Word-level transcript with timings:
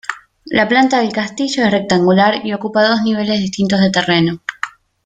La 0.45 0.67
planta 0.67 0.97
del 0.99 1.11
castillo 1.13 1.63
es 1.63 1.69
rectangular 1.69 2.43
y 2.43 2.53
ocupa 2.53 2.87
dos 2.89 3.03
niveles 3.03 3.39
distintos 3.39 3.79
de 3.81 3.91
terreno. 3.91 4.41